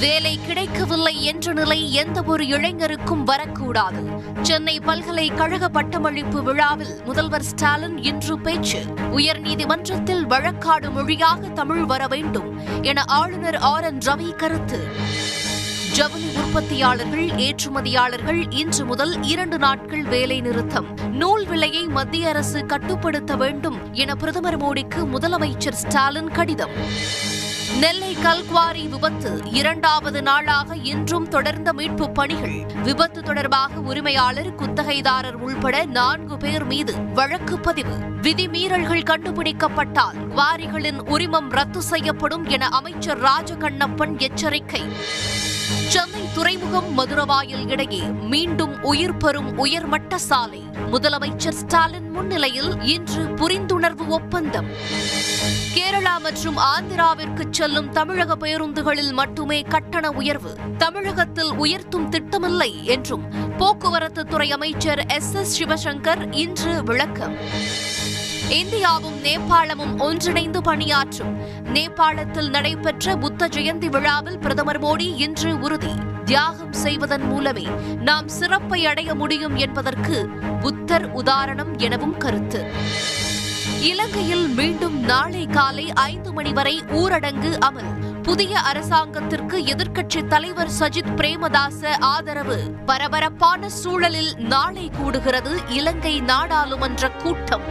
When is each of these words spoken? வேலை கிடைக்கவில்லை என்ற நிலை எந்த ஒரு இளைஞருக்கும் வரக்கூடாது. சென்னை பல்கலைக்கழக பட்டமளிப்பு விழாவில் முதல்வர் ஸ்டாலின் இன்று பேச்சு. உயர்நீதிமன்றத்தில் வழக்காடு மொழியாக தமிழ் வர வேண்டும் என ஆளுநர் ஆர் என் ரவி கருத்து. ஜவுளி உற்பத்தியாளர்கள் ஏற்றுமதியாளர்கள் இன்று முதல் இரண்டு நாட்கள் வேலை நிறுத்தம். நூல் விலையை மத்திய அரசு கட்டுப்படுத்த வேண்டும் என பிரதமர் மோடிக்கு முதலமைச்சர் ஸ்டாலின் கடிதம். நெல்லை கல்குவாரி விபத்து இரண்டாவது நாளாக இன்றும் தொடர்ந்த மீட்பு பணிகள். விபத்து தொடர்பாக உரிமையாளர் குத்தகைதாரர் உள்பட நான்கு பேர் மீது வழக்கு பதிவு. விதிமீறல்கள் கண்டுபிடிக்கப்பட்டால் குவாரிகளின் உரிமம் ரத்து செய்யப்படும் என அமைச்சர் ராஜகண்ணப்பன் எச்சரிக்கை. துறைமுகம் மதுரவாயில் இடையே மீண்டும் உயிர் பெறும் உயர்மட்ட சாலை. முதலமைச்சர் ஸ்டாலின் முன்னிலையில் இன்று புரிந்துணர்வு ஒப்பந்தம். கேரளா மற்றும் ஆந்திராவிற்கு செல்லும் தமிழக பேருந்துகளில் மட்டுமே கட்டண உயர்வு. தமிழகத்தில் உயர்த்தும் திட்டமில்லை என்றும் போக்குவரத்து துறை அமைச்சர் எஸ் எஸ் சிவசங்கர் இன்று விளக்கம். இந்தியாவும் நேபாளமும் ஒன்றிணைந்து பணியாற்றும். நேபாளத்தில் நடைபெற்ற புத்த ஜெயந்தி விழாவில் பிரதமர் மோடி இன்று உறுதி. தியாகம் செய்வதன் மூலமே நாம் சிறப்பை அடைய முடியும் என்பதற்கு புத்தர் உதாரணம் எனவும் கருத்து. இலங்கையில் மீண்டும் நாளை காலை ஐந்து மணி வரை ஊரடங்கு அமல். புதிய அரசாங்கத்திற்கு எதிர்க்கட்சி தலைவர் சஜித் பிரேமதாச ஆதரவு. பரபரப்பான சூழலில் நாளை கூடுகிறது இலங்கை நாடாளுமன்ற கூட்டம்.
வேலை 0.00 0.38
கிடைக்கவில்லை 0.46 1.24
என்ற 1.24 1.52
நிலை 1.52 1.92
எந்த 1.92 2.22
ஒரு 2.22 2.44
இளைஞருக்கும் 2.44 3.22
வரக்கூடாது. 3.24 4.02
சென்னை 4.42 4.80
பல்கலைக்கழக 4.80 5.68
பட்டமளிப்பு 5.68 6.42
விழாவில் 6.42 7.02
முதல்வர் 7.04 7.42
ஸ்டாலின் 7.42 8.02
இன்று 8.02 8.40
பேச்சு. 8.40 8.80
உயர்நீதிமன்றத்தில் 8.98 10.24
வழக்காடு 10.26 10.90
மொழியாக 10.90 11.46
தமிழ் 11.46 11.84
வர 11.84 12.06
வேண்டும் 12.06 12.60
என 12.82 13.02
ஆளுநர் 13.02 13.56
ஆர் 13.56 13.84
என் 13.84 13.98
ரவி 13.98 14.30
கருத்து. 14.30 14.86
ஜவுளி 15.92 16.28
உற்பத்தியாளர்கள் 16.36 17.26
ஏற்றுமதியாளர்கள் 17.26 18.52
இன்று 18.52 18.84
முதல் 18.84 19.22
இரண்டு 19.22 19.58
நாட்கள் 19.58 20.02
வேலை 20.02 20.40
நிறுத்தம். 20.40 20.86
நூல் 21.10 21.46
விலையை 21.46 21.86
மத்திய 21.86 22.28
அரசு 22.28 22.66
கட்டுப்படுத்த 22.66 23.36
வேண்டும் 23.36 23.78
என 23.92 24.14
பிரதமர் 24.14 24.56
மோடிக்கு 24.56 25.06
முதலமைச்சர் 25.12 25.80
ஸ்டாலின் 25.84 26.30
கடிதம். 26.30 26.70
நெல்லை 27.78 28.16
கல்குவாரி 28.16 28.88
விபத்து 28.88 29.40
இரண்டாவது 29.52 30.22
நாளாக 30.22 30.76
இன்றும் 30.76 31.28
தொடர்ந்த 31.28 31.72
மீட்பு 31.72 32.10
பணிகள். 32.10 32.66
விபத்து 32.82 33.22
தொடர்பாக 33.22 33.80
உரிமையாளர் 33.80 34.54
குத்தகைதாரர் 34.54 35.32
உள்பட 35.32 35.84
நான்கு 35.84 36.36
பேர் 36.36 36.64
மீது 36.64 36.94
வழக்கு 37.02 37.58
பதிவு. 37.58 37.94
விதிமீறல்கள் 38.22 39.02
கண்டுபிடிக்கப்பட்டால் 39.02 40.16
குவாரிகளின் 40.28 40.98
உரிமம் 41.08 41.50
ரத்து 41.50 41.82
செய்யப்படும் 41.82 42.44
என 42.44 42.68
அமைச்சர் 42.68 43.22
ராஜகண்ணப்பன் 43.22 44.18
எச்சரிக்கை. 44.18 44.82
துறைமுகம் 46.74 46.98
மதுரவாயில் 46.98 47.70
இடையே 47.70 48.00
மீண்டும் 48.00 48.82
உயிர் 48.82 49.16
பெறும் 49.16 49.58
உயர்மட்ட 49.58 50.18
சாலை. 50.18 50.62
முதலமைச்சர் 50.92 51.50
ஸ்டாலின் 51.50 52.10
முன்னிலையில் 52.10 52.82
இன்று 52.82 53.24
புரிந்துணர்வு 53.24 54.06
ஒப்பந்தம். 54.08 54.66
கேரளா 55.74 56.20
மற்றும் 56.22 56.56
ஆந்திராவிற்கு 56.56 57.46
செல்லும் 57.50 57.90
தமிழக 57.90 58.36
பேருந்துகளில் 58.36 59.12
மட்டுமே 59.12 59.62
கட்டண 59.62 60.10
உயர்வு. 60.10 60.58
தமிழகத்தில் 60.78 61.52
உயர்த்தும் 61.52 62.08
திட்டமில்லை 62.08 62.86
என்றும் 62.86 63.24
போக்குவரத்து 63.56 64.24
துறை 64.24 64.52
அமைச்சர் 64.52 65.06
எஸ் 65.06 65.34
எஸ் 65.34 65.62
சிவசங்கர் 65.62 66.32
இன்று 66.32 66.82
விளக்கம். 66.82 67.36
இந்தியாவும் 68.48 69.20
நேபாளமும் 69.22 69.98
ஒன்றிணைந்து 69.98 70.62
பணியாற்றும். 70.62 71.38
நேபாளத்தில் 71.74 72.48
நடைபெற்ற 72.48 73.16
புத்த 73.16 73.48
ஜெயந்தி 73.48 73.86
விழாவில் 73.86 74.38
பிரதமர் 74.38 74.82
மோடி 74.82 75.20
இன்று 75.20 75.60
உறுதி. 75.60 75.92
தியாகம் 76.24 76.72
செய்வதன் 76.72 77.22
மூலமே 77.22 77.66
நாம் 78.00 78.28
சிறப்பை 78.28 78.86
அடைய 78.86 79.14
முடியும் 79.14 79.56
என்பதற்கு 79.56 80.28
புத்தர் 80.60 81.10
உதாரணம் 81.10 81.76
எனவும் 81.76 82.16
கருத்து. 82.16 82.70
இலங்கையில் 83.80 84.48
மீண்டும் 84.48 85.00
நாளை 85.00 85.46
காலை 85.46 85.92
ஐந்து 85.92 86.32
மணி 86.32 86.52
வரை 86.52 86.82
ஊரடங்கு 86.88 87.58
அமல். 87.64 88.22
புதிய 88.22 88.58
அரசாங்கத்திற்கு 88.58 89.58
எதிர்க்கட்சி 89.58 90.26
தலைவர் 90.26 90.70
சஜித் 90.78 91.16
பிரேமதாச 91.16 91.96
ஆதரவு. 92.00 92.58
பரபரப்பான 92.86 93.68
சூழலில் 93.68 94.34
நாளை 94.38 94.90
கூடுகிறது 95.02 95.70
இலங்கை 95.70 96.20
நாடாளுமன்ற 96.20 97.10
கூட்டம். 97.10 97.62